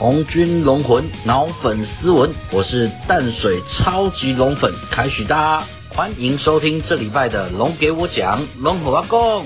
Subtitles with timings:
[0.00, 9.44] 红军龙魂脑粉丝文，我是淡水超级龙粉凯许大，欢迎收听这礼拜的龙给我讲龙虎阿公。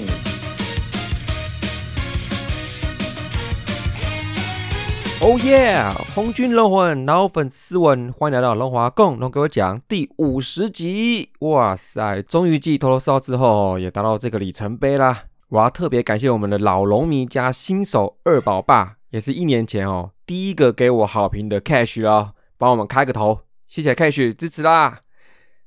[5.21, 5.85] 哦耶！
[6.15, 11.31] 红军龙魂脑粉丝文，欢迎来到龙华共龙给我讲第五十集。
[11.41, 15.25] 哇塞，终于继头头烧之后，也达到这个里程碑啦！
[15.49, 25.01] 我要特别感谢我们的老龙迷加新手二宝爸，也是一年前哦第一个给我好评的 Cash 哦，帮我们开个头，谢谢 Cash 支持啦。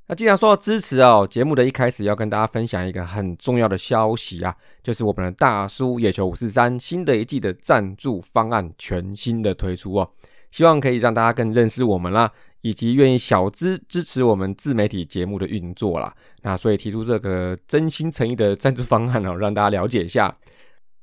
[0.08, 10.10] 那既然说到支持哦，节目的一开始要跟大家分享一个很重要的消息啊，就是我们的大叔野球五四三新的一季的赞助方案全新的推出哦，
[10.50, 12.32] 希望可以让大家更认识我们啦，
[12.62, 16.16] 以及愿意小资支持我们自媒体节目的运作啦。
[16.42, 20.36] 那所以提出这个真心诚意的赞助方案哦，让大家了解一下。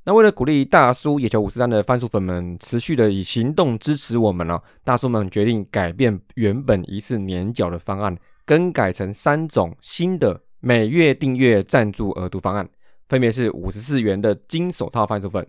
[0.06, 8.16] 那为了鼓励大叔野球五四三的番薯粉们持续的以行动支持我们哦，大叔们决定改变原本一次年缴的方案。
[8.46, 12.69] 更改成三种新的每月订阅赞助额度方案，
[13.08, 15.46] 分别是五十四元的金手套番薯粉、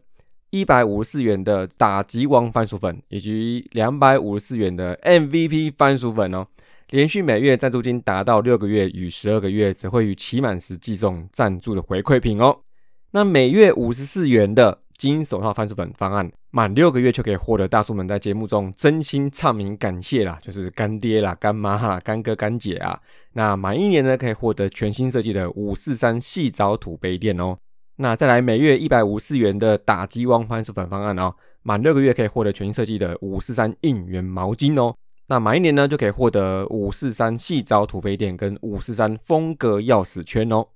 [0.51, 6.47] 一百五十四元的打击王番薯粉，以及两百五十四元的 MVP 番薯粉哦。
[6.91, 12.57] 连续每月赞助金达到六个月与十二个月，则会于期满时寄送赞助的回馈品哦。
[13.15, 16.29] 那每月五十四元的金手套番薯粉方案。
[16.51, 22.99] 满六个月就可以获得大叔们在节目中真心唱名感谢啦，就是干爹啦、干妈啦、干哥、干姐啊。
[23.31, 27.57] 那满一年呢，可以获得全新设计的五四三细藻土杯垫哦。
[27.95, 34.93] 那再来每月一百五四元的打击汪番薯粉方案哦，满六个月可以获得全新设计的五四三应援毛巾哦。
[35.27, 40.67] 那满一年呢，就可以获得五四三细藻土杯垫跟五四三风格钥匙圈哦。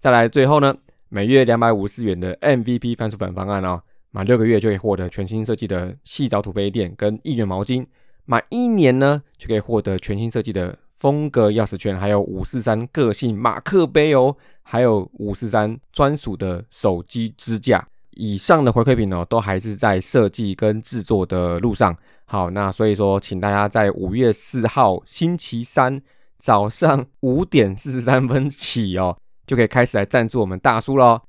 [0.00, 0.74] 再来最后呢，
[1.14, 3.82] 每月两百五十元的 MVP 番薯粉方案哦。
[4.12, 7.84] 满六个月就可以获得全新设计的细藻土杯垫跟一元毛巾，
[8.24, 17.86] 满一年呢就可以获得全新设计的风格钥匙圈，还有五四三个性马克杯哦，还有五四三专属的手机支架。
[18.12, 21.94] 以上的回馈品哦，都还是在设计跟制作的路上。
[22.24, 26.00] 好，那所以说，请大家在五月四号星期三
[26.38, 31.20] 早上五点四十三分起哦，就可以开始来赞助我们大叔喽。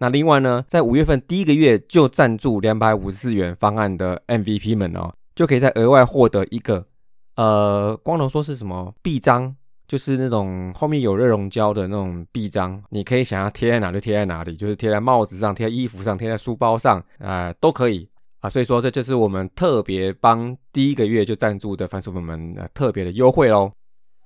[0.00, 6.86] 那另外呢，在五月份第一个月就赞助两百五十四元方案的 MVP 们哦，就可以再额外获得一个，
[7.34, 9.56] 呃，光头说是什么臂章，
[9.88, 18.08] 就是那种后面有热熔胶的那种臂章，你可以想要贴在哪就贴在哪里，就是贴在帽子上、贴在衣服上、贴在书包上，啊，都可以
[18.38, 18.48] 啊。
[18.48, 23.72] 所以说，这就是我们特别帮第一个月就赞助的番薯粉们特别的优惠喽。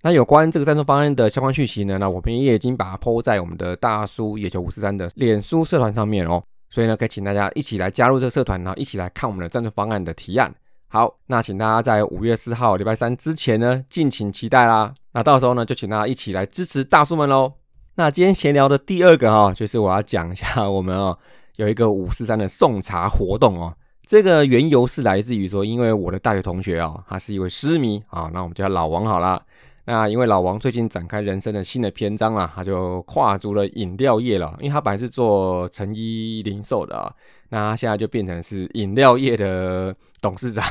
[0.04, 1.96] 那有关这个赞助方案的相关讯息呢？
[1.96, 10.52] 那我们也已经把它抛在我们的大叔野球五四三的脸书社团上面哦，所以呢，可以请大家一起来加入这个社团，然后一起来看我们的赞助方案的提案。
[10.88, 14.92] 好，那请大家在五月四号礼拜三之前呢，敬请期待啦。
[15.12, 17.52] 那到时候呢，就请大家一起来支持大叔们喽。
[17.94, 21.16] 那今天闲聊的第二个哈，就是我要讲一下我们哦
[21.56, 23.72] 有一个五四三的送茶活动哦。
[24.04, 29.40] 这个缘由是来自于说，因为我的大学同学哦，他是一位诗迷啊，那我们叫他老王好了。
[29.84, 34.56] 那因为老王最近展开人生的新的篇章啊，他就跨足了饮料业了。
[34.60, 37.12] 因为他本来是做成衣零售的啊，
[37.48, 40.64] 那他现在就变成是饮料业的董事长。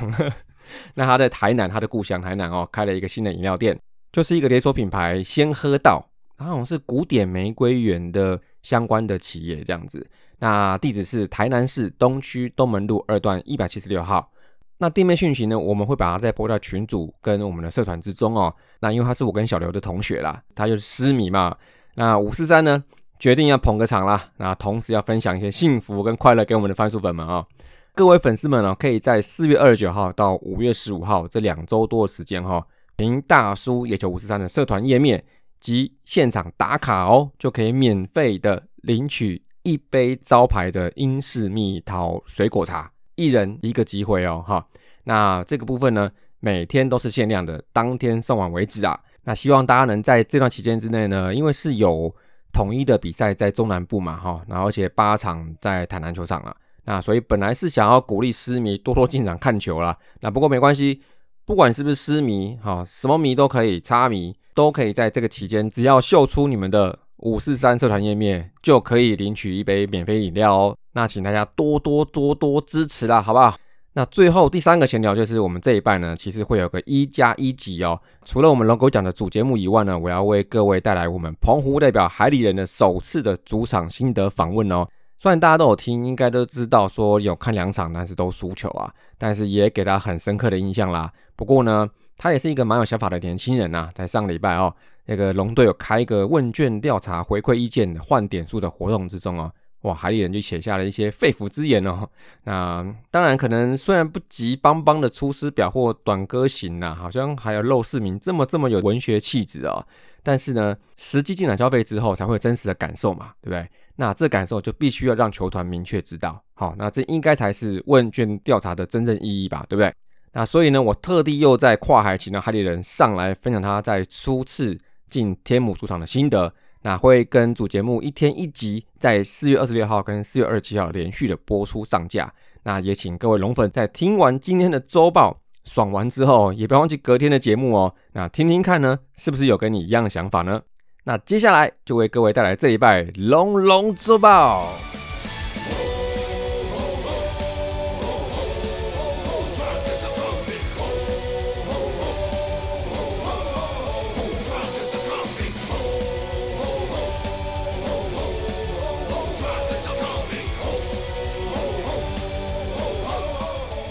[0.96, 3.78] 那他在台南，他的故乡台南哦，开了一个新的饮料店，
[4.14, 10.10] 就是一个连锁品牌“先喝到”，好像是古典玫瑰园的相关的企业这样子。
[10.40, 14.32] 那地址是台南市东区东门路二段一百七十六号。
[14.82, 15.58] 那店面讯息呢？
[15.60, 18.52] 我们会把它再播到群组跟我们的社团之中哦。
[18.80, 21.56] 那因为他是我跟小刘的同学啦，他就是诗迷嘛。
[21.94, 22.84] 那五四三呢，
[23.20, 24.32] 决定要捧个场啦。
[24.38, 27.46] 那同时要分享一些幸福跟快乐给我们的番薯粉们啊。
[27.94, 32.66] 各位粉丝们呢，可以在四月二十九号到五月十五号这两周多的时间哈，
[32.96, 35.24] 凭大叔野球五四三的社团页面
[35.60, 42.92] 及现场打卡哦，就可以免费的领取一杯招牌的英式蜜桃水果茶。
[43.16, 44.66] 一人一个机会哦，哈，
[45.04, 49.00] 那这个部分呢，每天都是限量的，当天送完为止啊。
[49.24, 52.14] 那希望大家能在这段期间之内呢，因为是有
[52.52, 56.56] 统一的比赛在中南部嘛，哈，然后而且八场在台南球场了，
[56.86, 59.98] 那所以本来是想要鼓励狮迷多多进场看球啦。
[60.22, 61.02] 那不过没关系，
[61.46, 67.00] 不管是不是狮迷，哈，什么迷都可以，插迷都可以在这个期间，只要秀出你们的。
[67.22, 73.56] 五四三社团页面就可以领取一杯免费饮料哦，那请大家多多多多支持啦，好不好？
[73.94, 78.00] 那最后第三个闲聊就是我们这一半呢，其实会有个一加一集哦。
[78.24, 84.88] 除了我们龙狗讲的主节目以外呢，我要为各位带来我们澎湖代表海里人的首次的主场心得访问哦。
[85.18, 91.12] 虽然大家都有听，应该都知道说有看两场，但是都输球啊，但是也给他很深刻的印象啦。
[91.36, 91.88] 不过呢，
[92.18, 94.74] 他也是一个蛮有想法的年轻人呐，在上礼拜哦，
[95.06, 99.52] 那个龙队有开一个问卷调查回馈意见换点数的活动之中哦。
[99.82, 102.08] 哇，海里人就写下了一些肺腑之言哦。
[102.44, 109.84] 那当然，可能虽然不及邦邦的出师表或短歌行呐，好像还有陋室铭这么这么有文学气质啊。
[110.22, 113.68] 但是呢，实际进场消费之后，才会真实的感受嘛，对不对？
[113.96, 116.40] 那这感受就必须要让球团明确知道。
[116.54, 119.92] 好，那这应该才是问卷调查的真正意义吧，对不对？
[120.34, 124.78] 那所以呢，我特地又在跨海请到海里人上来分享他在初次
[125.12, 126.52] 进天母主场的心得。
[126.82, 132.34] 那会跟主节目一天一集，在四月二十六号跟四月二十七号连续的播出上架。
[132.64, 137.94] 那也请各位龙粉在听完今天的周报爽完之后，也不要忘记隔天的节目哦。
[138.14, 140.62] 那听听看呢，是不是有跟你一样的想法呢？
[141.04, 144.68] 那接下来就为各位带来这一拜龙龙周报。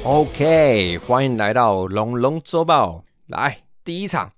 [0.02, 3.04] OK，欢迎来到龙龙周报。
[3.28, 4.32] 来，第一场，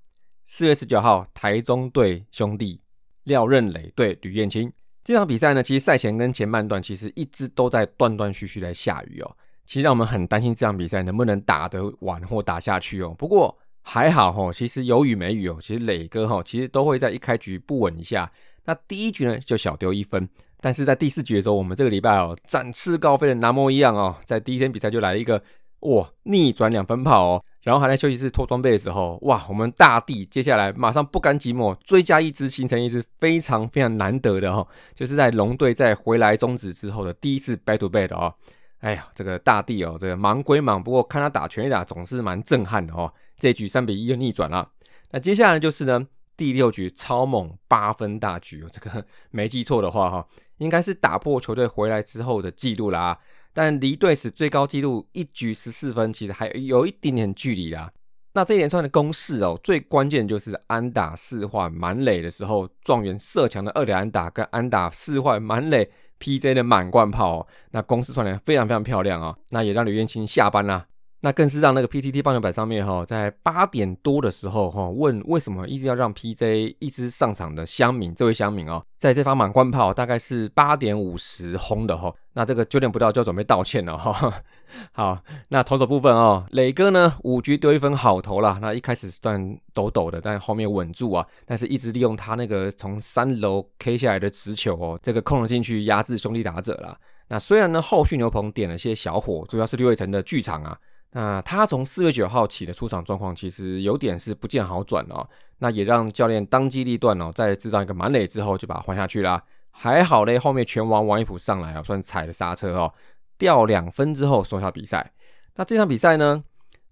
[0.44, 2.80] 四月十九号，台中队兄弟
[3.22, 4.72] 廖任磊对吕彦青
[5.04, 13.14] 这场比赛呢，其实赛前跟前半段其实一直都在断断续续在下雨哦，其实让我们很担心这场比赛能不能打得完或打下去哦。
[13.16, 18.30] 不过还好哈，其实有雨没雨哦，其实磊哥哈，其实都会在一开局不稳一下，
[18.64, 20.28] 那第一局呢就小丢一分。
[20.62, 25.42] 但是在第四局的时候，我们这个礼拜哦，展翅高飞的南摩一样哦，在第一天比赛就来了一个。
[25.82, 26.08] 哇！
[26.22, 29.44] 逆转两分炮哦，然后还在休息室脱装备的时候，哇！
[29.48, 34.64] 我们大地接下来马上不甘寂寞，追加一支，形成一支非常非常难得的哈，
[34.94, 38.32] 就是在龙队在回来终止之后的第一次 back to back 哦。
[38.78, 43.12] 哎呀，这个大地哦，这个忙归忙，不过看他打全垒打总是蛮震撼的哦。
[43.40, 44.68] 这局三比一就逆转了。
[45.10, 46.06] 那接下来就是呢，
[46.42, 50.26] 第六局超猛八分大局，这个没记错的话哈，
[50.58, 53.16] 应该是打破球队回来之后的记录啦。
[53.52, 57.92] 但离队史最高纪录一局十四分，其实还有一点点距离啦。
[58.32, 69.36] 那这一连串的攻势哦，最关键就是安打四换满垒的时候，状元射墙的二垒安打跟安打四换满垒 PJ 的满贯炮，哦，那攻势串联非常非常漂亮啊。
[69.50, 70.88] 那也让吕彦青下班啦。
[71.24, 84.42] 那更是让那个 PTT 棒球板上面哈，在八点多的时候哈，问为什么一直要让 PJ 一直上场的乡民，这位乡民哦，在这发满贯炮大概是八点五十轰的哈，那这个九点不到就要准备道歉了哈。
[84.90, 96.98] 好，那投手部分哦，磊哥呢五局丢一分好投了，那一开始算抖抖的，但后面稳住啊，但是一直利用他那个从三楼 K 下来的直球哦，这个控了进去压制兄弟打者了。
[97.28, 100.76] 那虽然呢后续牛棚点了些小火，主要是六位城的剧场啊。
[101.12, 105.28] 那他从四月九号起的出场状况，其实有点是不见好转哦。
[105.58, 109.42] 那也让教练当机立断哦，在制造一个满垒之后，就把他换下去啦。
[109.70, 112.92] 还好嘞，后面拳王王一普上来啊，算踩了刹车哦，
[113.38, 115.12] 掉两分之后收下比赛。
[115.56, 116.42] 那这场比赛呢，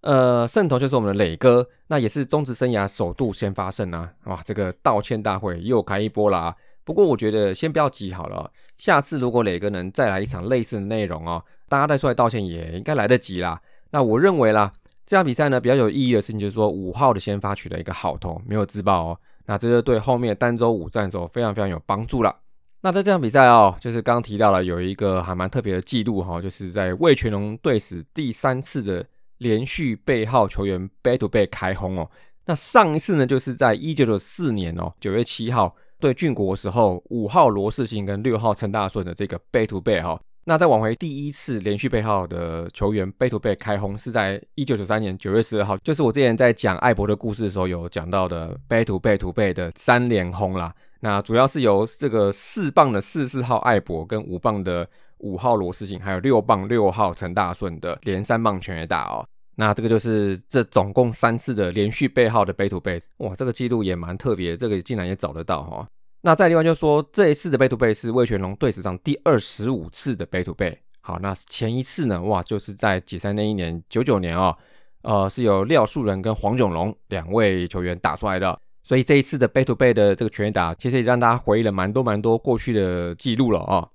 [0.03, 4.13] 呃，胜投就是我们的磊哥，那也是中职生涯首度先发胜啊。
[4.25, 6.55] 哇，这个道歉大会又开一波啦。
[6.85, 13.61] 不过我觉得先不要急好了，下次如果磊哥能再来一场类似的内容哦，大家再出来道歉也应该来得及啦。
[13.91, 14.73] 那我认为啦，
[15.07, 19.19] 这场比赛呢比较有意义的事情就是说，五号的先发取得一个好投，没有自爆哦。
[19.47, 22.35] 那这就对后面单周五战候非常非常有帮助了。
[22.83, 29.05] 那在这场比赛哦，就是刚提到了有一个还蛮特别的记录哈，就是在魏全龙队史第三次的
[29.39, 32.09] 连续背号球员 back to back 开轰哦。
[32.47, 40.21] 那上一次呢，就是在一九九四年哦九月七号对俊国时候，五号罗世兴跟六号陈大顺的这个 back to back 哈。
[40.45, 50.75] 那再往回，第一次连续背号的球员背图背开轰是在一九九三年九月十二号，就是我之前在讲艾博的故事的时候有讲到的背图背图背的三连轰啦。
[51.01, 59.27] 那主要是由这个四棒的四四号艾博跟五棒的五号罗世信，还有六棒六号陈大顺的连三棒全垒打哦。
[59.57, 65.87] 那这个就是这总共三次的连续背号的背图背，哇，这个记录也蛮特别，这个竟然也找得到哈。
[66.23, 70.79] 那再另外就是说，这一次的背图背是魏全龙队史上第二十五次的背图背。
[71.01, 72.21] 好，那前一次呢？
[72.23, 74.55] 哇，就是在解散那一年九九年啊，
[75.03, 78.61] 呃，是由廖树人跟黄炯龙两位球员打出来的。
[78.83, 83.89] 所以这一次的背图背的这个全垒打，其实也让大家回忆了蛮多蛮多过去的记录了啊。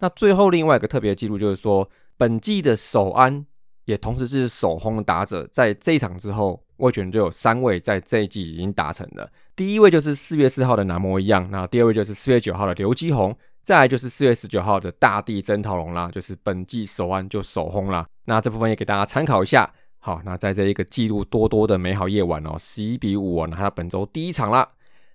[0.00, 3.46] 那最后另外一个特别的记录就是说，本季的首安
[3.84, 9.30] 也同时是首轰的打者，在这一场之后，魏全就有三位在这一季已经达成了。
[9.54, 18.06] 第一位就是四月四号的南模一样，那第二位就是四月九号的刘基宏，再来就是四月十九号的大地真桃龙啦，就是本季首安就首轰啦。
[18.24, 19.70] 那这部分也给大家参考一下。
[20.00, 24.68] 好，那在这一个记录多多的美好夜晚哦，十一比五哦，拿下本周第一场啦。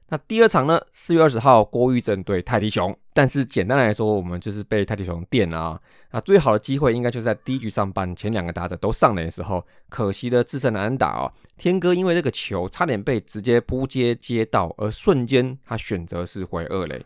[0.09, 0.79] 那第二场呢？
[0.91, 2.95] 四月二十号，郭玉正对泰迪熊。
[3.13, 5.79] 但是简单来说，我们就是被泰迪熊电了啊。
[6.11, 11.31] 那最好的机会应该就是在第一局上半前两个打者都上垒的时候，可惜的自身的安打哦。
[11.57, 17.03] 天哥因为这个球差点被直接扑接接到，而瞬间他选择是回二垒，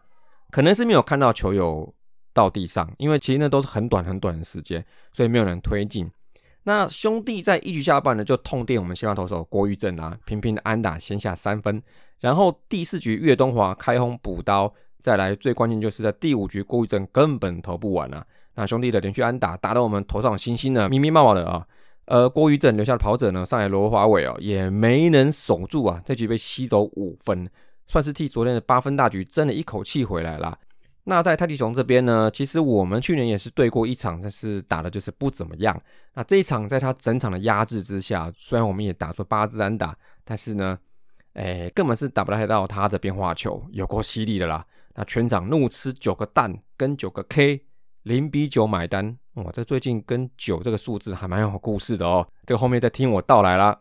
[0.52, 1.94] 可能是没有看到球有
[2.34, 6.10] 到地上，因为其实那都是很短很短的时间，所以没有人推进。
[6.68, 11.82] 那兄弟在一局下半呢，就痛电我们先发投手郭玉正啊，频频的安打先下三分。
[12.20, 18.26] 然后第四局岳东华开轰补刀，再来最关键就是在第五局郭玉正根本投不完啊。
[18.56, 21.66] 那兄弟的连续安打打到我们头上星星的，密密麻麻的啊。
[22.08, 27.50] 而郭玉正留下的跑者呢，上来罗华伟哦，也没能守住啊，这局被吸走五分，
[27.88, 30.60] 算是替昨天的八分大局争了一口气回来了。
[31.10, 35.82] 那在泰迪熊这边呢，其实我们去年也是对过一场，但是打的就是不怎么样。
[36.16, 40.78] 那这一场在他整场的压制之下，虽然我们也打出八支单打，但是呢，
[41.32, 44.66] 哎，根本是打不太到他的变化球，有够犀利的啦。
[44.96, 47.62] 那全场怒吃九个蛋跟九个 K，
[48.04, 49.18] 零比九买单。
[49.36, 52.28] 哇，这最近跟九这个数字还蛮有故事的哦。
[52.46, 53.80] 这个后面再听我道来啦。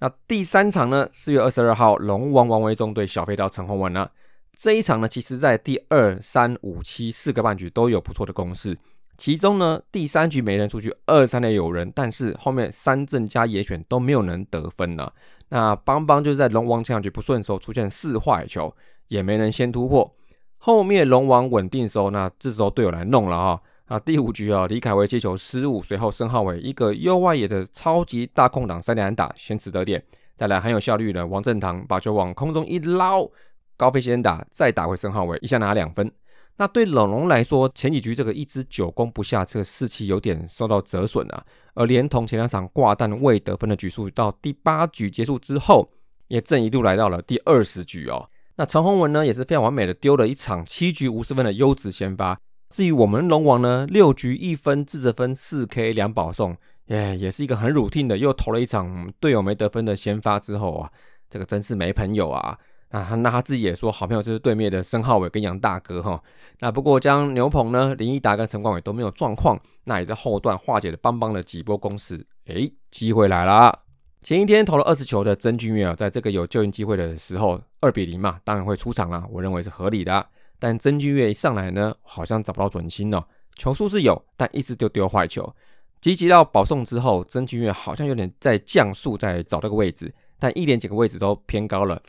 [0.00, 4.10] 那第三场呢，四月二十二号，龙王王维忠对小飞刀陈宏文了。
[4.56, 8.74] 这一场呢，其实在第二、三、五、七四个半局都有不错的攻势。
[9.18, 15.12] 其中呢，第三局没人出去，二三垒有人，但是后面三阵加野选都没有能得分呢。
[15.50, 18.74] 那邦邦就是在龙王这场局不顺手出现四坏球，
[19.08, 20.10] 也没能先突破。
[20.56, 23.62] 后面龙王稳定的时候，那这时候队友来弄了哈。
[23.84, 30.02] 啊，第五局啊，李凯威接球失误，随后申浩伟一个右外野的超级大空档三连打先取得点，
[30.34, 33.28] 再来很有效率的王正堂把球往空中一捞。
[33.76, 36.10] 高飞先打，再打回申浩伟，一下拿两分。
[36.58, 41.44] 那对冷龙来说，前几局这个一支九攻不下，这个士气有点受到折损啊。
[41.74, 45.90] 而连同前两场挂蛋未得分的局数，到第八局结束之后，
[46.28, 48.30] 也正一度来到了第二十局哦。
[48.56, 52.40] 那陈宏文呢，也是非常完美的丢了一场七局无失分的优质先发。
[52.70, 56.56] 至于我们龙王呢，六局一分自责分四 K 两保送，
[56.86, 60.90] 耶，也是一个很 routine 的，又投了一场队友没得分的先发之后啊，
[61.28, 62.58] 这个真是没朋友啊。
[62.96, 66.22] 啊，那他自己也说，好朋友就是对面的申浩伟跟杨大哥哈。
[66.60, 72.26] 那不过将牛棚呢，林一达跟陈冠伟都没有状况，那也在后段化解了邦邦的几波攻势。
[72.46, 73.80] 哎，机会来了！
[74.22, 80.26] 前一天投了二十球的曾俊岳啊，在这个有救援机会的时候，二比零嘛，当然会出场了，我认为是合理的。
[80.58, 83.22] 但曾俊岳一上来呢，好像找不到准心哦，
[83.56, 85.54] 球速是有，但一直丢丢坏球。
[86.00, 92.00] 积极到保送之后，曾俊岳好像有点在降速，在找这个位置，但一连几个位置都偏高了。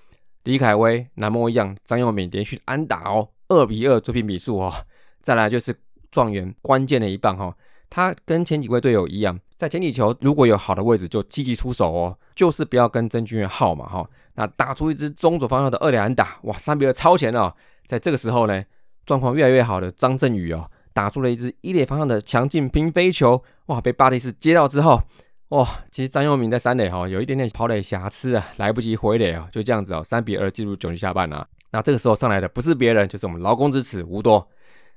[0.48, 4.74] 李凯威、南模一样，张佑敏连续安打哦，二比二追平比数哦。
[5.22, 5.75] 再来就是
[6.10, 7.54] 状元关键的一棒哈，
[7.89, 14.10] 他跟前几位队友一样，在前几球如果有好的位置就积极出手哦，就是不要跟曾俊岳耗嘛哈。
[14.36, 17.54] 那打出一支中左方向的二连安打，哇，三比二超前了。
[17.86, 18.63] 在这个时候呢，
[19.06, 25.01] 状况越来越好的张振宇哦，打出了一支一垒方向的强劲平飞球，哇，被巴蒂斯接到之后。
[25.50, 31.48] 哇，其实张佑铭在三垒哈有一点点跑垒瑕疵啊，来不及回垒啊，就这样子哦，三比二进入九局下半啊。
[31.72, 34.46] 那这个时候上来的不是别人，就是我们劳工之耻吴多，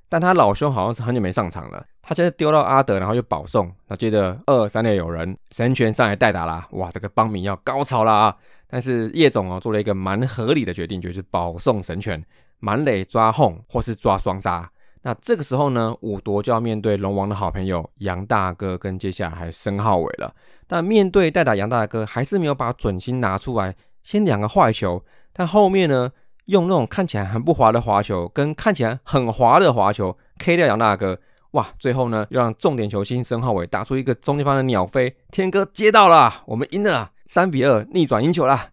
[0.09, 8.37] 但他老兄好像是很久没上场了，他现在丢到阿德，然后又保送，那接着二三垒有人，神权上来代打啦，哇，这个邦民要高潮了啊！
[8.66, 12.21] 但是叶总哦做了一个蛮合理的决定，就是保送神权，
[12.59, 14.69] 满垒抓轰或是抓双杀。
[15.02, 20.35] 那这个时候呢，五夺就要面对龙王的好朋友杨大哥跟接下来还申浩伟了。
[20.66, 25.02] 但面对代打杨大哥，还是没有把准心拿出来，先两个坏球。
[25.33, 26.11] 但后面呢，
[26.47, 31.19] 用那种看起来很不滑的滑球，跟看起来很滑的滑球 K 掉杨大哥。
[31.52, 38.69] 哇，最后呢，又让重点球星申浩伟打出一个中间方的鸟飞，天哥接到了，我们赢了，三比二逆转赢球啦。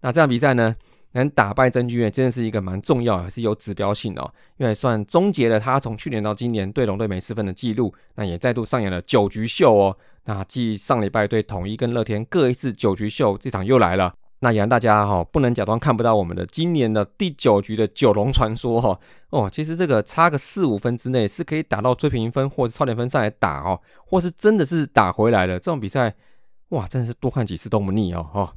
[0.00, 0.76] 那这场比赛呢？
[1.14, 9.96] 能打败真君院，真的是一个蛮重要，还是有指标性的哦，因为算终结了他从去年到今年对龙队没失分的记录，那也再度上演了九局秀哦。
[10.24, 14.14] 那继上礼拜对统一跟乐天各一次九局秀，这场又来了。
[14.40, 18.98] 那也让大家哈不能假装看不到我们的今年的第九局的九龙传说哈
[19.30, 25.58] 哦，其实这个差个四五分之内是可以打到追平分或者超点分上来打哦，或是真的是打回来了。
[25.58, 26.14] 这种比赛
[26.70, 28.54] 哇，真的是多看几次都不腻哦哈。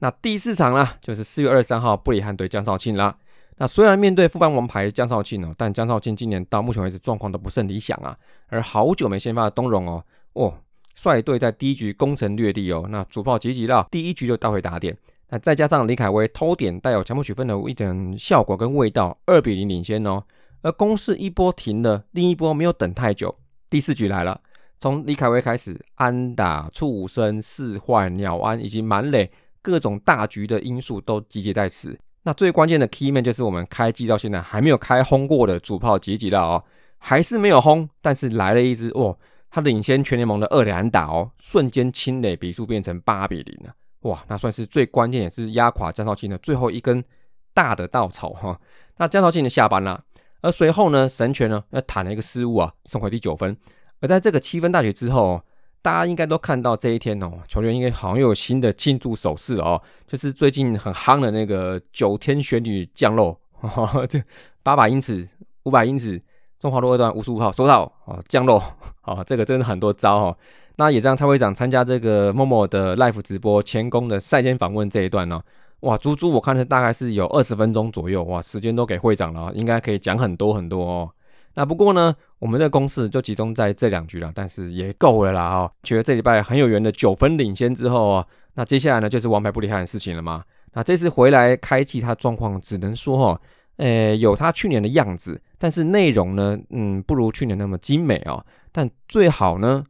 [0.00, 3.16] 那第四场呢，就是四月二十三号布里汉对江少庆啦。
[3.56, 8.16] 那虽然面对副班王牌江少庆哦，但江少庆今年到目前为止状况都不甚理想啊。
[8.46, 10.58] 而好久没先发的东荣哦，哦，
[10.94, 14.96] 率队在第一局攻城略地哦，那主炮急急到第一局就带回打点。
[15.30, 20.22] 那再加上李凯威偷点带有强迫取分的一点效果跟味道，二比零领先哦。
[20.62, 23.36] 而攻势一波停了，另一波没有等太久，
[23.68, 24.40] 第四局来了。
[24.80, 29.30] 从李凯威开始，安打、畜生、四坏、鸟安以及满垒
[29.68, 31.98] 各种大局的因素都集结在此。
[32.22, 36.64] 那最关键的 key man 就是我们开机到现在还没有开轰过的主炮吉吉了哦，
[36.96, 39.18] 还是没有轰，但是来了一支哦，
[39.50, 47.04] 他领先全联盟的二垒安打哦，瞬间清垒比数变成八比零了，哇，那算是最关键也是压垮江少庆的最后一根
[47.52, 48.58] 大的稻草哈。
[48.96, 50.02] 那江少庆的下班了，
[50.40, 53.54] 而随后呢，神权呢要弹了一个失误啊，送回第九分。
[54.00, 55.42] 而在这个七分大局之后，
[55.80, 63.38] 大家应该都看到这一天哦，球员应该好像又有新的庆祝手势哦，就是最近很夯的那个九天玄女降落，
[64.08, 64.20] 这
[64.62, 65.28] 八百英尺、
[65.64, 66.20] 五百英尺，
[66.58, 68.62] 中华路二段五十五号收到哦，降落
[69.04, 70.36] 哦，这个真的很多招哦。
[70.76, 75.40] 那也让蔡会长参加这个默默的 live 直播前攻的赛前访问这一段呢，
[75.80, 81.10] 哇，足足我看的大概是有二十分钟左右，哇，时间都给会长了，应该可以讲很多很多哦。
[81.58, 85.68] 那不过呢，我们的攻势就集中在这两局了，但是也够了啦哦。
[85.82, 88.24] 觉得这礼拜很有缘的九分领先之后啊，
[88.54, 90.44] 那接下来呢就是王牌不厉害的事情了嘛。
[90.74, 93.40] 那这次回来开季，他状况只能说哈，
[93.78, 98.46] 呃，有他去年的样子，但是内容呢，嗯，不如去年那么精美哦。
[98.70, 99.82] 但最好呢，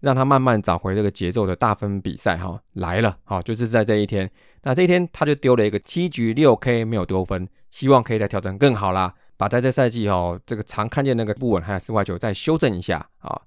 [0.00, 4.30] 让他慢慢找回这个节奏的大分比赛哈来了，好，就是在这一天。
[4.64, 9.14] 那这一天他就丢了一个七局六 K 没有丢分，希望可以再调整更好啦。
[9.44, 13.42] 把在这赛季哦，这个常看见那个不稳还有四坏球再修正一下啊。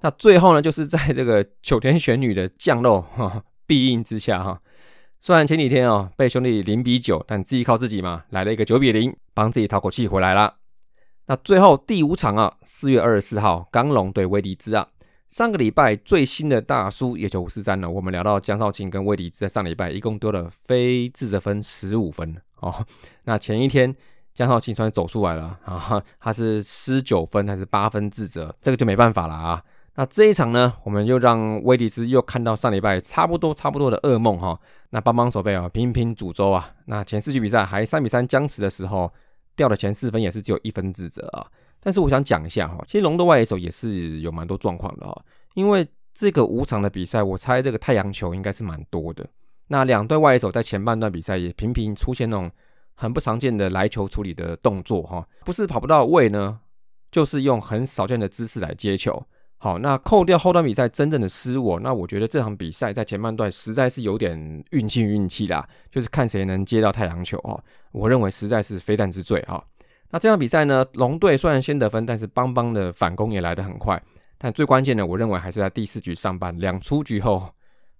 [0.00, 4.60] 那最后呢，就是在这个九天玄女的降落哈 必应之下哈，
[5.20, 10.56] 虽然前几天哦被兄弟零比九，但自己靠自己嘛，来了一个九比零，帮自己讨口气回来了。
[11.26, 14.88] 那最后第五场啊，四月二十四号，刚龙对威迪兹啊，
[15.28, 17.88] 上个礼拜最新的大叔也就五四三了。
[17.88, 22.84] 我们聊到江少庆跟威迪兹在上礼拜一共丢了非自得分十五分哦。
[23.22, 23.94] 那前一天。
[24.36, 26.04] 江浩清突然走出来了 啊！
[26.20, 28.54] 他是失九分还是八分自责？
[28.60, 29.64] 这个就没办法了啊！
[29.94, 34.60] 那这一场呢，我们又让威迪斯又看到上礼拜差不多差不多的噩梦哈。
[34.90, 36.68] 那帮帮手背啊，频频诅咒啊！
[36.84, 39.10] 那前四局比赛还三比三僵持的时候，
[39.56, 41.46] 掉的前四分也是只有一分自责啊。
[41.80, 45.18] 但是我想讲一下哈，其实龙的外野手也是有蛮多状况的哈。
[45.54, 49.26] 因为这个五场的比赛，我猜这个太阳球应该是蛮多的。
[49.68, 52.50] 那两队外野手在前半段比赛也频频出现那种。
[52.96, 56.60] 很不常见的来球处理的动作哈，不是跑不到位呢，
[57.12, 59.24] 就是用很少见的姿势来接球。
[59.58, 67.62] 好，那扣掉后段比赛真正的失误，那我觉得这场比赛在前半段实在是有点运气运气啦，就是看谁能接到太阳球哈。
[67.92, 69.62] 我认为实在是非战之罪哈。
[70.10, 74.02] 那这场比赛呢，龙队虽然先得分，但是邦邦的反攻也来得很快。
[74.38, 77.50] 但最关键的，我认为还是在第四局上半两出局后。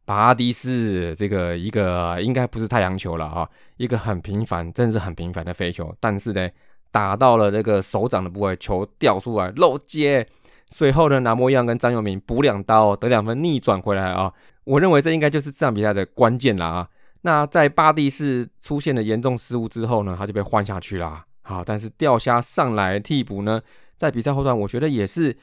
[0.06, 6.48] 巴迪斯这个一个应该不是太阳球了哈，一个很平凡，真的是很平凡的飞球，但是呢，
[6.92, 10.24] 打到了这个手掌的部位，球掉出来漏接，
[10.68, 14.32] 随后呢，拿莫样跟张佑铭补两刀，得两分逆转回来啊！
[14.62, 16.88] 我认为这应该就是这场比赛的关键了啊！
[17.22, 23.60] 那在巴蒂斯出现了严重失误之后呢，他就被换下去了，好，但是钓虾上来替补呢，
[23.96, 25.36] 在比赛后段，我觉得也是。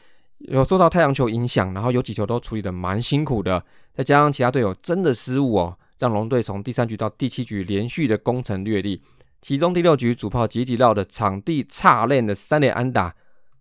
[0.49, 9.01] 有受到太阳球影响，然后有几球都处理的蛮辛苦的，再加上其他队友真的失误哦，让龙队从第三局到第七局连续的攻城略地，
[9.41, 13.15] 其中第六局主炮吉吉绕的场地差练的三连安打，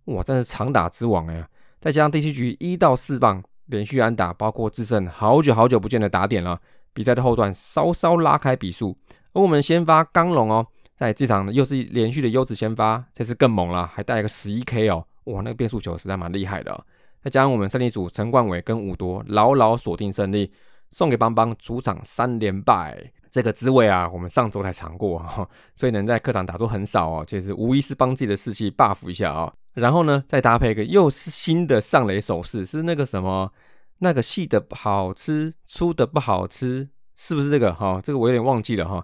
[0.05, 1.47] 哇，真是长打之王哎！
[1.79, 6.59] 再加上第七局一到四棒连续安打，包括智胜好久好久不见的打点了，
[6.93, 8.97] 比赛的后段稍稍拉开比数。
[9.31, 15.05] 而我们先发刚龙哦，在这场又是连续的优质先发，这次更猛了，还带了个十一 K 哦。
[15.25, 16.85] 哇，那个变速球实在蛮厉害的，
[17.23, 20.51] 再加上我们胜利组陈冠伟跟武多牢牢锁定胜利，
[20.91, 29.51] 送给邦邦主场三连败，这个滋味啊，我们上周才尝过哈，所以能在客场打出很少哦，其实无疑是帮自己的士气 buff 一下啊。
[29.73, 33.51] 然后呢，再搭配一个又是新的上垒手势，是那个什么，
[33.99, 37.99] 那个细的好吃，粗的不好吃，是不是这个哈？
[38.03, 39.03] 这个我有点忘记了哈。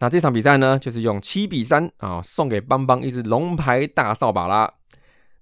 [0.00, 4.74] 那这场比赛呢，就是用七比三啊，送给邦邦一支龙牌大扫把啦。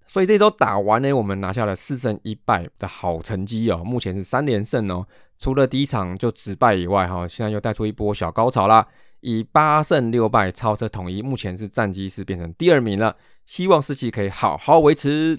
[0.06, 5.06] 所以这周打完呢，我们拿下了四胜一败的好成绩哦，目前是三连胜哦。
[5.38, 8.86] 除了第一场就直败以外，哈，现在又带出一波小高潮啦，
[9.20, 15.38] 以八胜六败超车统一，目前是战绩是变成第二名了，希望士气可以好好维持。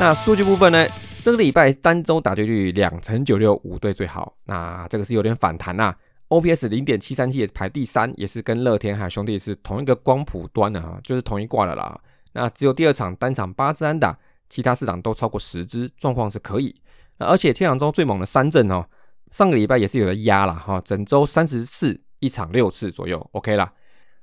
[0.00, 0.86] 那数据部分呢？
[1.24, 4.32] 这个礼拜单周打击率两成九六，五队最好。
[4.44, 5.92] 那这个是有点反弹呐。
[6.28, 12.00] OPS 零点七三七也排第三，也是跟乐天还有兄弟是同一个光谱端的啊，就是同一挂的啦。
[12.32, 14.16] 那只有第二场单场八支安打，
[14.48, 16.72] 其他四场都超过十支，状况是可以。
[17.18, 18.86] 而且天两周最猛的三阵哦，
[19.32, 23.72] 上个礼拜也是有的压了哈，整周三十次，一场六次左右，OK 啦。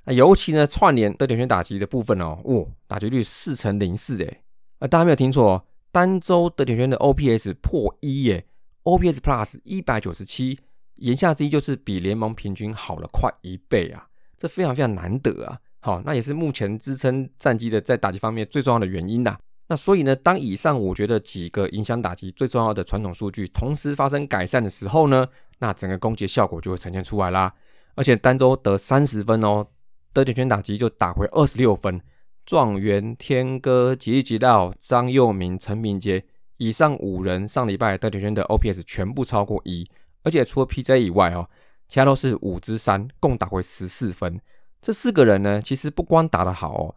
[0.06, 4.40] 那尤其呢串联的点圈打击的部分哦，哇，打击率四成零四诶，
[4.78, 8.46] 啊大家没有听错哦，单周得点圈的 OPS 破一耶
[8.84, 10.58] ，OPS Plus 一百九十七。
[10.96, 14.06] 言下之意就是比联盟平均好了快一倍啊，
[14.38, 15.58] 这非常非常难得啊！
[15.80, 19.36] 好，那也是目前支撑战绩的在打击方面最重要的原因呐。
[19.68, 25.26] 那所以呢，当以上我觉得几个影响打击最重要的传统数据同时发生改善的时候呢，
[25.58, 27.52] 那整个攻击效果就会呈现出来啦。
[27.94, 29.66] 而且单周得三十分哦，
[30.14, 32.00] 得点圈打击就打回二十六分。
[32.46, 36.24] 状元、天哥、吉利吉道、张佑明、陈明杰
[36.58, 39.84] 以上五人上礼拜得点圈的 OPS 全部超过一。
[40.22, 41.48] 而且除了 PJ 以外哦，
[41.88, 44.40] 其他都是五之三，共打回十四分。
[44.80, 46.94] 这四个人呢，其实不光打得好哦，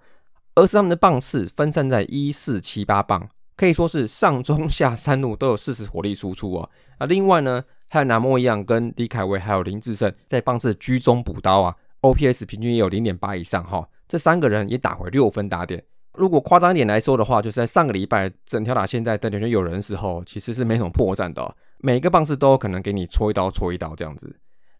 [0.55, 6.69] 而是他们的棒次分散在一四七八棒，可以说是上中下三路都有适时火力输出哦。
[6.99, 13.87] 啊，另外呢，还有南莫一样跟李凯威还有林志胜在棒次居中补刀啊，OPS 平均也有零点八以上哈。
[14.09, 15.81] 这三个人也打回六分打点。
[16.13, 21.55] 如果夸张一点来说的话，就是在上个礼拜整条打线在得点圈有人的时候，其实是没什么破绽的。
[21.77, 24.35] 每个棒次都有可能给你戳一刀，戳一刀这样子。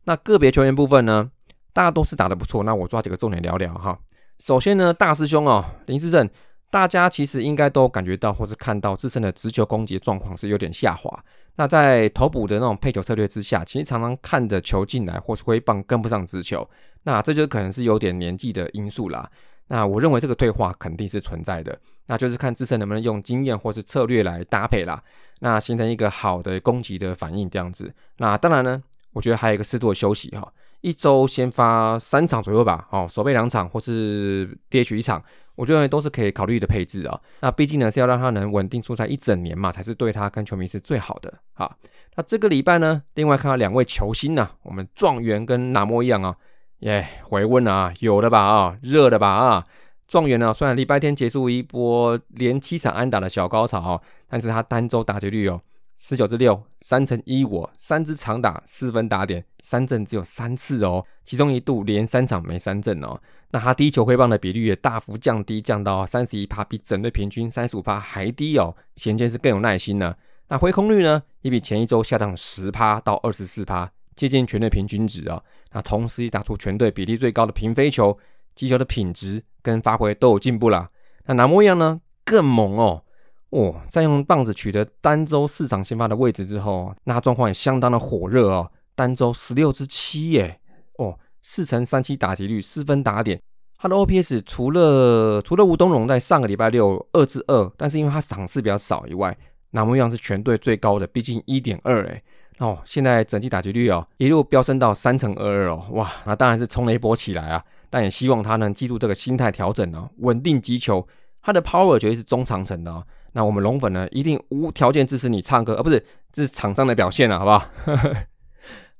[0.06, 1.30] 那个别球员部分呢，
[1.72, 2.64] 大家都是打得不错。
[2.64, 3.98] 那我抓几个重点聊聊哈。
[4.40, 6.28] 首先呢，大师兄哦，林志正，
[6.72, 11.24] 大家其实应该都感觉到或是看到自身的直球攻击状况是有点下滑。
[11.56, 16.68] 那在投捕的那种配球策略之下，其实常常看着球进来或是挥棒跟不上直球，
[17.04, 19.30] 那这就可能是有点年纪的因素啦。
[19.68, 25.04] 那我认为这个退化肯定是存在的，那就是看自身能不能用经验或是策略来搭配啦。
[25.42, 27.94] 那形成一个好的攻击的反应，这样子。
[28.18, 28.82] 那当然呢，
[29.14, 37.22] 我觉得还有一个适度的休息哈，一周先发三场左右吧，哦，守备两场或是 DH 一场，我觉得都是可以考虑的配置啊。
[37.42, 41.32] 那毕竟呢是要让他能稳定出赛一整年嘛，才是对他跟球迷是最好的。
[41.54, 41.78] 好，
[42.16, 46.36] 那这个礼拜呢，另外看到两位球星呢，我们状元跟哪模一样啊？
[46.80, 49.66] 耶，回温啊，有的吧啊，热的吧啊。
[50.08, 55.62] 状元呢，虽然礼拜天结束一波连七场安打的小高潮，但是他单周打击率哦
[55.98, 63.20] 十九至六，三乘一五，三支长打四分打点，三振只有三次哦，其中一度连三场没三振哦。
[63.52, 70.16] 那他低球挥棒的比率也大幅降低，降到三十一趴，比整队平均三十五趴还低哦，显见是更有耐心呢。
[70.48, 73.92] 那挥空率呢，也比前一周下降十趴到二十四趴，
[74.28, 75.42] 接近全队平均值啊。
[75.72, 78.18] 那同时也打出全队比例最高的平飞球。
[78.56, 80.90] 击球的品质跟发挥都有进步啦。
[81.28, 82.02] 那南模一样呢？
[82.26, 83.04] 更猛哦！
[83.52, 88.70] 哦，在用棒子取得单周市场先发的位置之后，那状况也相当的火热哦。
[88.96, 90.60] 单周十六支七耶！
[90.98, 93.40] 哦，四乘三七打击率，四分打点。
[93.78, 99.38] 他的 OPS 除了除了吴东荣在上个礼拜六二至二，但是因为他场次比较少以外，
[99.72, 102.22] 南模一样是全队最高的，毕竟一点二哎。
[102.60, 107.64] 哦，现在整体打击率哦一路飙升到三乘二二哦，哇，那当然是冲了一波起来啊。
[107.90, 111.08] 但也希望他能记住这个心态调整哦，稳定击球，
[111.42, 113.04] 他的 power 绝对是中长程的哦。
[113.32, 117.70] 那我们龙粉呢，一定无条件支持你唱歌，而不是这是场上的表现了，好不好？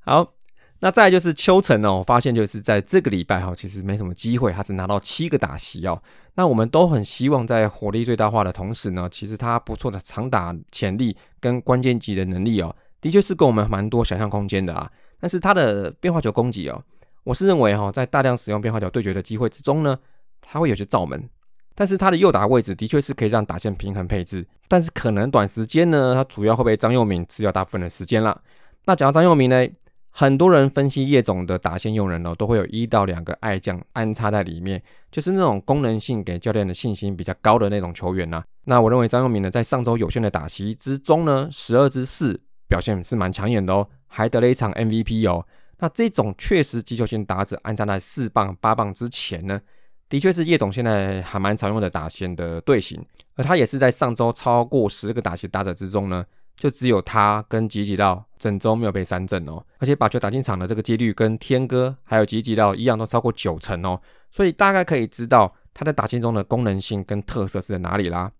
[0.00, 0.32] 好，
[0.80, 6.02] 那再就是秋成哦，我发现就是在这个礼拜哈，其实没什么机会，他只拿到七个打席哦。
[6.34, 14.90] 那我们都很希望在火力最大化的同时呢，其实他不错的长打潜力跟关键级的能力哦，的确是给我们蛮多想象空间的啊。
[15.18, 16.82] 但是他的变化球攻击哦。
[17.24, 19.98] 我是认为哈，在大量使用变化球对决的机会之中呢，
[20.40, 21.28] 它会有些罩门，
[21.74, 28.40] 但是它的右打位置的确是可以让打线平衡配置，但是可能短时间呢，它主要会被张佑铭吃掉大部分的时间了。
[28.86, 29.68] 那讲到张佑铭呢，
[30.08, 34.82] 很多人分析叶总的打线用人哦，都会有一到两个爱将安插在里面，
[35.12, 38.42] 就是那种功能性给教练的信心比较高的那种球员呐。
[38.64, 45.44] 那我认为张佑铭呢，在上周有限的打席之中呢，十二支四表现是蛮抢眼的哦，还得了一场 MVP 哦。
[45.80, 49.60] 那这种确实击球型打者安插在四棒八棒之前呢，
[50.08, 53.04] 的确是叶总现在还蛮常用的打线的队形，
[53.34, 56.24] 而他也是在上周超过十个打线打者之中呢，
[56.56, 68.30] 就只有他跟吉吉道整周没有被三振哦，而且把球打进场的这个几率跟天哥还有吉吉道一样都超过九成哦，所以大概可以知道他在打线中的功能性跟特色是在哪里啦。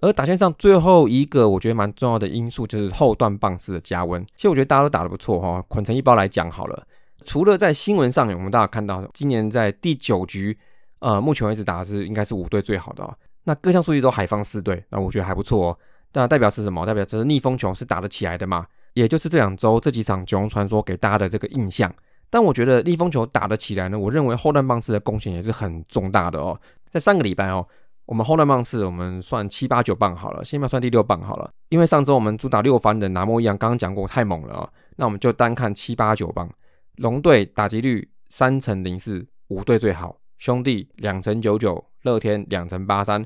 [0.00, 4.24] 而打线上最后一个我觉得蛮重要的因素就是后段棒式的加温。
[4.34, 6.86] 其实我觉得大家都打得不错哈，捆成一包来讲好了。
[7.24, 10.56] 除了在新闻上，我们大家看到今年在第九局，
[11.00, 13.14] 呃，目前为止打的是应该是五队最好的哦。
[13.44, 15.78] 那各项数据都海放四队，那我觉得还不错哦。
[16.12, 16.86] 那代表是什么？
[16.86, 18.66] 代表这是逆风球是打得起来的嘛？
[18.94, 21.94] 也就是这两周这几场九龙传说给大家的这个印象，
[22.28, 26.58] 但我觉得逆风球打得起来呢，我认为后段棒次的贡献也是很重大的哦。
[26.88, 27.64] 在上个礼拜哦，
[28.10, 31.48] 我们后段棒次我们算七八九棒好了，先不要算第六棒好了。
[31.68, 36.50] 因为上周我们主打六番的拿莫一样，刚刚讲过太猛了啊，那我们就单看七八九棒。
[36.96, 43.24] 龙队打击率三成零四，五队最好，兄弟两成九九，乐天两成八三，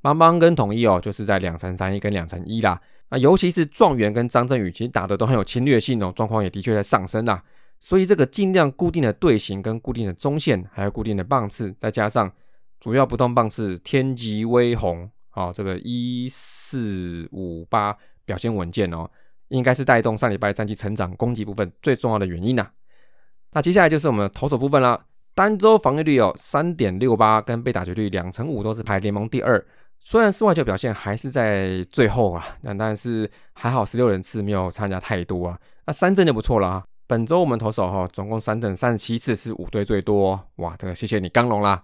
[0.00, 2.80] 邦邦跟统一哦，就是在两成三一跟两成一啦。
[3.08, 7.42] 那尤其是状元跟张振宇，其实打的都很有侵略性哦，状况也的确在上升啊。
[7.80, 12.30] 所以这个尽量固定的队形跟固定的中线，还有固定的棒次，再加上
[12.80, 19.08] 主要不动棒是天极威宏，好，这个一四五八表现稳健哦，
[19.48, 22.66] 应该是带动上礼拜战绩成长攻击部分最重要的原因呐。
[23.52, 24.98] 那接下来就是我们投手部分啦，
[25.34, 29.62] 单周防御率有三点六八，跟被打击率两成五都是排联盟第二。
[30.02, 36.84] 虽然四外球表现还是在最后啊，但但是还好十六人次没有参加太多啊，那三振就不错了啊。
[37.06, 40.74] 本周我们投手哈，总共三等三十七次，是五队最多哇！
[40.78, 41.82] 这个谢谢你刚龙啦。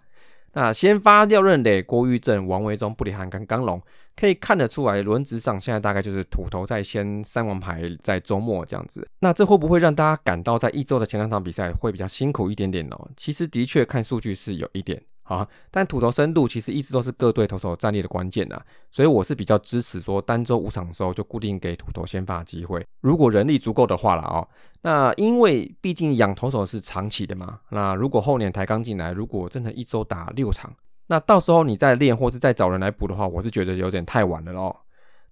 [0.57, 3.79] 那先发廖任的、郭玉正、王维忠、布里汉跟刚龙，
[4.17, 9.07] 可以看得出来轮值上现在大概就是土头在先，三王牌在周末这样子。
[9.21, 12.97] 那这会不会让大家感到在一周的前两场比赛会比较辛苦一点点呢？
[13.19, 15.03] 其实的确看数据是有一点。
[15.29, 18.61] 好，但土头深度其实一直都是各队投手战力的关键呐，
[18.93, 24.47] 所以我是比较支持说单周五场的时候就固定给土头先发机会，如果人力足够的话了哦。
[24.83, 30.73] 那因为毕竟养投手是长期的嘛，那如果后年抬杠进来，如果真的一周打六场，
[31.09, 34.83] 那到时候你再练或是再找人来补的话，我是觉得有点太晚了咯。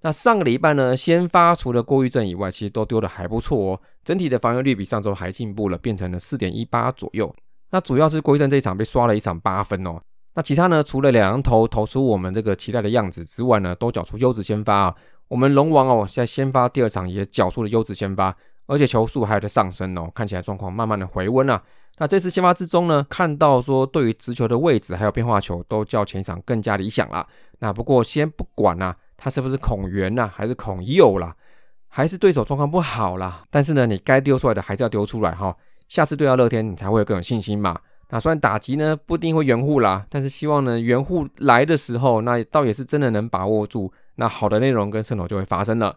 [0.01, 7.33] 那上个礼拜呢，先发除了郭玉正以外，其实都丢的还不错哦，整体的防御率比上周还进步了，变成了四点一八左右。
[7.75, 10.01] 那主要是郭一正这一场被刷了一场八分哦。
[10.35, 10.81] 那其他呢？
[10.81, 14.95] 除了两头投出我们这个期待的样子之外呢，都缴出优质先发啊。
[15.27, 18.33] 我们龙王哦，在先发第二场也缴出了优质先发，
[18.69, 21.61] 而且球速还有在上升哦，看起来状况慢慢的回温啊。
[21.99, 27.27] 那这次先发之中呢，看到说对于直球的位置还有变化球都较前一场更加理想了。
[27.59, 31.35] 那不过先不管呐，他是不是孔圆呐，还是孔右啦，
[31.89, 33.43] 还是对手状况不好啦？
[33.51, 35.57] 但是呢，你该丢出来的还是要丢出来哈。
[35.95, 37.79] 下次对到乐天，你才会更有信心嘛。
[38.09, 45.97] 那虽然打击呢不一定会圆护啦，但是希望呢圆护来的时候，那倒也是真的能把握住，那好的内容跟胜投就会发生了。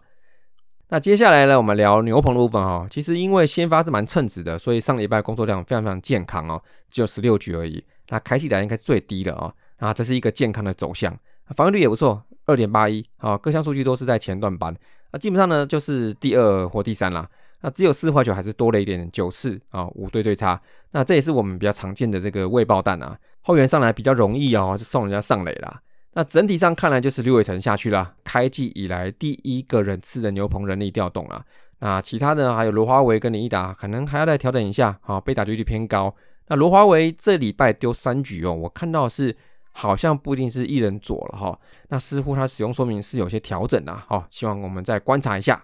[0.90, 2.86] 那接下来呢，我们聊牛棚的部分哈。
[2.88, 7.84] 其实因为先发是蛮称职的，所以上礼拜工作量非常非常健康哦，只有十六局而已。
[8.10, 9.52] 那开起来应该最低的哦。
[9.78, 11.12] 啊，这是一个健康的走向，
[11.56, 14.72] 防御率也不错，二点八一啊，各项数据都是在前段班。
[15.10, 17.28] 那基本上呢就是第二或第三啦。
[17.60, 20.60] 那只有四坏球还是多了一点九次啊，五队最差。
[20.92, 25.82] 那这也是我们比较常见的这个未爆弹啊，后援上来比较容易哦，就送人家上垒啦。
[26.14, 31.44] 那整体上看来就是刘伟成下去了，开季以来第一个人次的牛棚人力调动了。
[31.80, 36.14] 那其他的还有罗华为跟林一达，可能还要再调整一下，啊，被打击率偏高。
[36.48, 39.36] 那罗华为这礼拜丢三局哦，我看到是
[39.72, 45.62] 好像不一定是一人左了哈，那似乎他使用说明是有些调整啊，哦，希望我们再观察一下。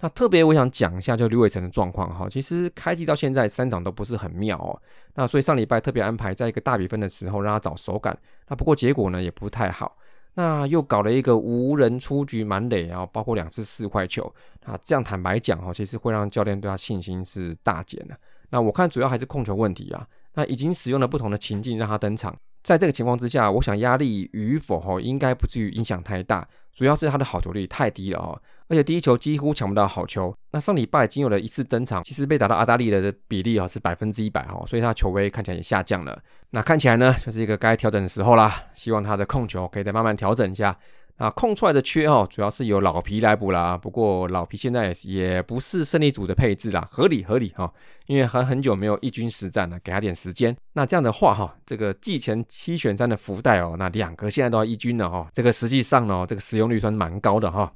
[0.00, 4.80] 那特别我想讲一下，就刘伟成的状况哈，其实开机到现在三场都不是很妙哦。
[5.14, 8.16] 那所以上礼拜特别安排在一个大比分的时候让他找手感，
[8.48, 9.96] 那不过结果呢也不太好。
[10.34, 14.24] 那又搞了一个无人出局满垒啊，包括两次四坏球
[14.64, 18.18] 啊，这样坦白讲哈，其实会让教练对他信心是大减的。
[18.50, 20.06] 那我看主要还是控球问题啊。
[20.36, 28.34] 那已经使用了不同的情境让他登场，在这个情况之下，我想压力与否哈应该不至于影响太大，主要是他的好球率太低了哦。
[28.68, 30.34] 而且第一球几乎抢不到好球。
[30.52, 36.20] 那上礼拜仅有了一次登场，其实被打到阿达利的比例啊是百分之一百哈，所以他球威看起来也下降了。
[36.50, 38.64] 那看起来呢，就是一个该调整的时候啦。
[38.74, 40.76] 希望他的控球可以再慢慢调整一下。
[41.16, 43.78] 啊，空出来的缺哦，主要是由老皮来补啦。
[43.78, 47.72] 不过老皮现在也不是胜利组的配置啦，合理合理哈。
[48.06, 50.56] 因为还很久没有一军实战了，给他点时间。
[50.72, 55.28] 那这样的话哈，这个季前七选三的福袋哦，那两个现在都要一军了哈。
[55.32, 57.72] 这个实际上呢，这个使用率算蛮高的哈。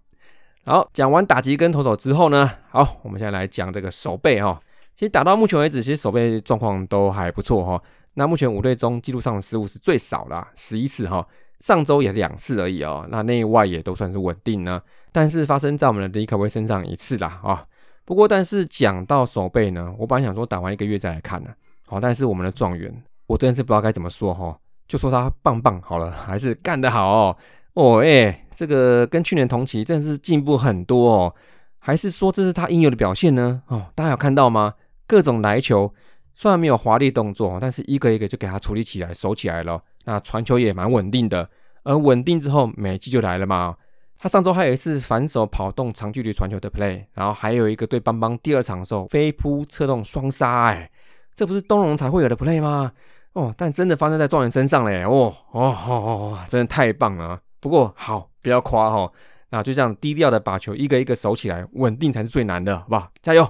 [0.64, 4.60] 好，讲完打击跟投手之后呢，好，我们现在来讲这个手背哈。
[4.94, 7.82] 其实打到目前为止，其实手背状况都还不错哈。
[8.14, 11.26] 那目前五队中记录上的失误是最少的，十一次哈。
[11.60, 13.06] 上周也两次而已哦。
[13.10, 14.80] 那内外也都算是稳定呢。
[15.10, 17.64] 但是发生在我们的迪克威身上一次啦啊。
[18.04, 21.50] 不过，但是讲到手背呢，我本来想说打完一个月再来看呢。
[21.86, 22.92] 好，但是我们的状元，
[23.26, 24.56] 我真的是不知道该怎么说哈。
[24.86, 27.36] 就说他棒棒好了，还是干得好。
[27.74, 31.34] 哦，哎，这个跟去年同期真的是进步很多哦，
[31.78, 33.62] 还是说这是他应有的表现呢？
[33.68, 34.74] 哦，大家有看到吗？
[35.06, 35.94] 各种来球，
[36.34, 39.80] 虽然没有华丽动作，但是一个一个就给他处理起来、守起来了。
[40.04, 41.48] 那传球也蛮稳定的，
[41.84, 43.76] 而稳定之后美记就来了嘛。
[44.18, 50.90] 他上周还有一次反手跑动长距离传球的 play，然后还有一个对邦邦第二场的时候飞扑侧动双杀，哎，
[51.36, 52.90] 这不是东龙才会有的 play 吗？
[53.34, 55.04] 哦，但真的发生在状元身上嘞！
[55.04, 57.40] 哦哦哦哦，真的太棒了！
[57.60, 59.12] 不过好，不要夸哈，
[59.50, 63.10] 那就这样低调的把球一个一个守起来，稳定才是最难的，好不好？
[63.22, 63.48] 加油！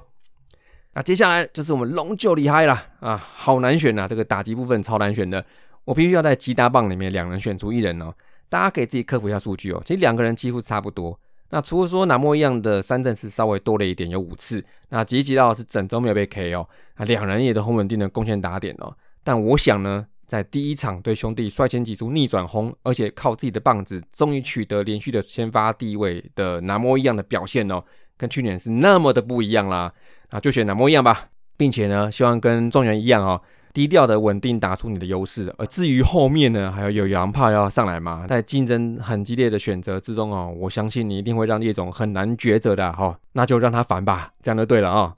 [0.95, 5.45] 那接下来就是我们龙就厉害了啊，好难选呐，这个打击部分超难选的，
[5.85, 8.13] 我必须要在吉打棒里面两人选出一人哦。
[8.49, 11.19] 大家可以自己克服一下数据哦，其实两个人几乎差不多。
[11.51, 14.65] 那除了说南莫一样的三振是稍微多了一点，有五次。
[14.89, 16.67] 那吉吉道是整周没有被 K 哦，
[16.97, 18.95] 那两人也都很稳定的贡献打点哦。
[19.23, 27.83] 但我想呢，在第一场对兄弟率先挤出逆转轰，而且靠自己的棒子终于取得连续的先发地位的南摩一样的表现哦，
[28.17, 29.93] 跟去年是那么的不一样啦。
[30.29, 33.41] 啊，就选南摩一样吧，并且呢，希望跟状元一样哦。
[33.73, 45.15] 低调的稳定打出你的优势，而至于后面呢，还有有洋炮要上来嘛，在竞争很激烈的选择之中哦，我相信你一定会让叶总很难抉择的哈，那就让他烦吧，这样就对了啊。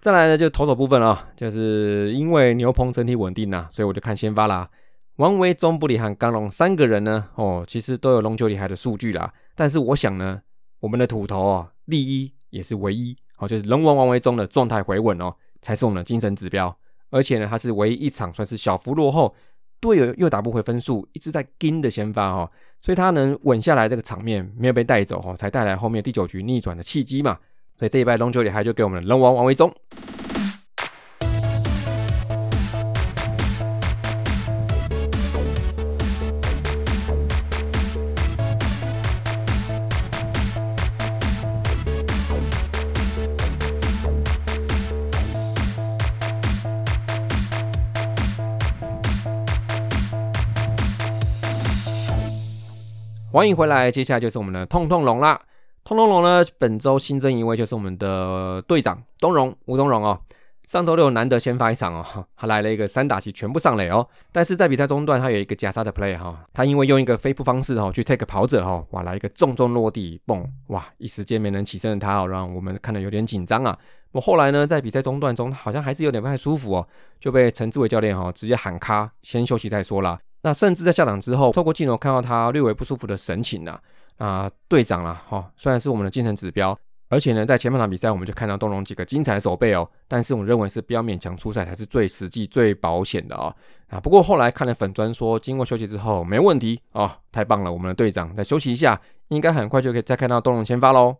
[0.00, 4.70] 再来呢，就投手部分啊，就是因为牛棚整体稳定呐，所以我就看先发啦。
[5.16, 10.40] 王维忠、布里汉、刚龙三个人呢，哦，其实都有龙球厉害的数据啦，但是我想呢，
[10.80, 16.74] 我们的土头啊，第一也是唯一，哦，就是龙王王维忠的状态回稳哦，才是我们的精神指标。
[17.10, 19.34] 而且呢，他是唯一一场算是小幅落后，
[19.80, 27.38] 队友又打不回分数，一直在跟的先发哈，所以他能稳下来这个场面，没有被带走哈，才带来后面第九局逆转的契机嘛。
[27.80, 29.72] 所以这一拜龙九里还就给我们龙王王维忠。
[53.32, 55.40] 欢迎回来，接下来就是我们的痛痛龙啦。
[55.90, 60.20] 痛痛龙呢，本周新增一位，就是我们的队长东荣吴东荣哦。
[60.68, 64.06] 上周六难得先发一场哦， 他来了一个三打七全部上垒哦。
[64.30, 73.76] 但是在比赛中段，他有一个假杀的 play 哈，他因为用一个飞扑方式哈去 take 跑者哈，哇来一个重重落地蹦，哇一时间没能起身的他哦，让我们看得有点紧张啊。
[74.12, 76.86] 我后来呢，在比赛中段中好像还是有点不太舒服哦，
[77.18, 80.20] 就被陈志伟教练哈直接喊卡，先休息再说啦。
[80.42, 83.80] 那甚至在下场之后，透过镜头看到他略微不舒服的神情呐，啊，
[84.20, 86.78] 啊队长啦，哈，虽然是我们的精神指标，
[87.08, 93.54] 而且呢，在前半场比赛我们就看到东龙几个精彩的手背哦，但是我认为是不要勉强出赛才是最实际、最保险的啊，
[93.88, 101.16] 啊，不过后来看了粉砖说，经过休息之后没问题哦，太棒了，我们的队长再休息一下，应该很快就可以再看到东龙先发喽。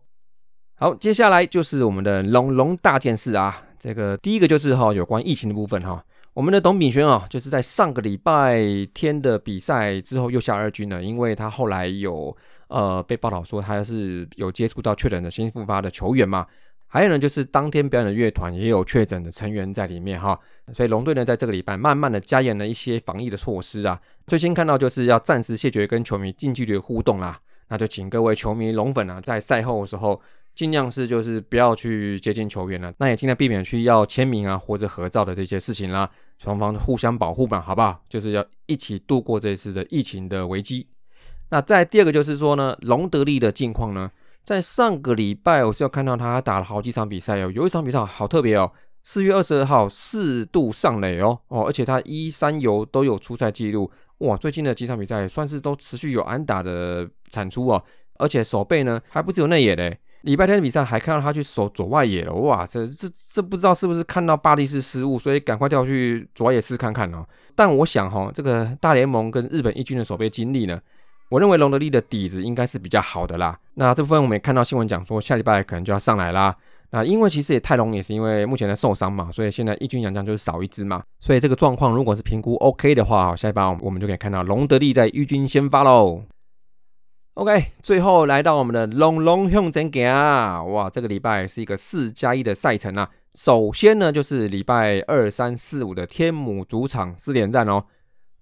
[0.75, 6.03] 好，接下来就是我们的龙龙大件事啊，这个第一个就是哈有关疫情的部分哈。
[6.33, 12.35] 我们的董炳轩啊，就是在上个礼拜天的比赛之后又下二军了，因为他后来有
[12.71, 16.47] 呃被报道说他是有接触到确诊的新复发的球员嘛，
[16.87, 20.39] 还有呢就是当天表演的乐团也有确诊的成员在里面哈，
[20.73, 30.21] 所以龙队呢在这个礼拜慢慢的加严了一些防疫的措施啊，最先看到就是要暂时谢绝跟球迷近距离的互动啦，那就请各位球迷龙粉啊在赛后的时候。
[30.53, 36.07] 尽量是就是不要去接近球员了，那也尽量避免去要签名啊或者合照的这些事情啦，
[36.39, 38.03] 双方互相保护嘛，好不好？
[38.09, 40.85] 就是要一起度过这次的疫情的危机。
[41.51, 44.09] 那再第二个就是说呢，隆德利的近况呢，
[44.43, 48.71] 在上个礼拜我是有看到他打了好几场比赛哦，有一场比赛好特别哦，
[49.03, 57.83] 四月二十二号四度上垒哦哦，而且他一三游都有出赛记录哇，最近的几场比赛算是都持续有安打的产出哦，
[58.17, 59.99] 而且手背呢还不只有内野嘞。
[60.21, 67.25] 礼拜天的比赛还看到他去守左外野了，哇，这这这不知道是不是看到巴蒂斯失误，所以赶快调去左野试看看哦。
[67.55, 70.79] 但我想哈，这个大联盟跟日本一军的守备经历呢，
[71.31, 73.57] 我认为隆德利的底子应该是比较好的啦。
[73.75, 76.53] 那这部分我们也看到新闻讲说，下礼拜可能就要上来啦。
[76.89, 86.23] 那因为其实也泰隆也是因为目前的受伤嘛，所以现在一军洋将就是少一支嘛，所以这个状况如果是评估 OK 的话，下一把我们就可以看到隆德利在一军先发喽。
[87.35, 90.61] OK，最后来到我们的龙龙向前行啊！
[90.61, 93.09] 哇，这个礼拜是一个四加一的赛程啊。
[93.35, 97.85] 首先呢，就是礼拜二、三、四、五的天母主场四连战哦。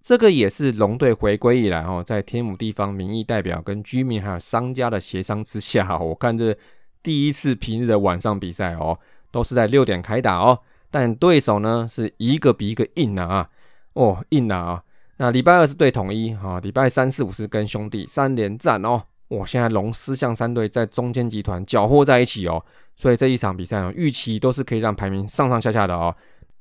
[0.09, 6.57] 这个也是龙队回归以来哦，在天母地方民意代表跟居民还有商家的协商之下，我看这
[7.03, 8.97] 第一次平日的晚上比赛哦，
[9.31, 10.61] 都是在六点开打哦。
[10.89, 13.47] 但对手呢是一个比一个硬啊！
[13.93, 14.81] 哦，硬啊！
[15.17, 19.03] 那礼拜二是对统一哈，礼拜三四五是跟兄弟三连战哦。
[19.27, 26.15] 我，现在龙狮象三队在中间集团搅和在一起哦，所以这一场比赛哦，预期都是可以让排名上上下下的哦。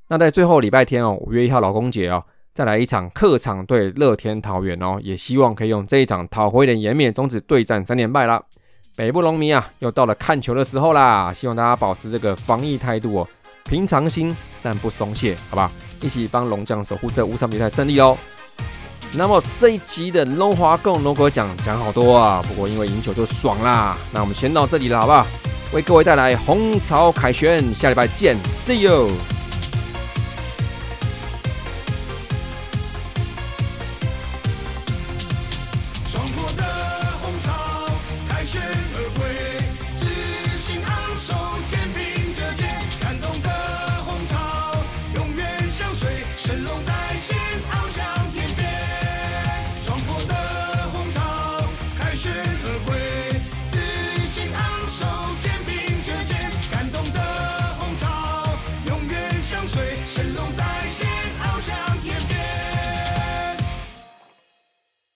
[0.09, 2.23] 那在最后礼拜天哦，五月一号劳工节哦，
[2.55, 8.43] 再来一场客场对乐天桃园哦，也希望可以用这一场讨回点颜面，终止对战三连败啦。
[8.97, 13.29] 北部龙迷啊，又到了看球的时候啦，希望大家保持这个防疫态度哦。
[13.65, 15.71] 平常心但不松懈，好吧？
[16.01, 18.19] 一起帮龙将守护这五场比赛胜利哦。
[19.15, 23.97] 那么这一集的龙华共龙哥讲讲好多啊，不过因为赢球就爽啦。
[24.13, 25.27] 那我们先到这里了，好不好？
[25.73, 28.37] 为各位带来红潮凯旋，下礼拜见
[28.67, 29.38] ，See you。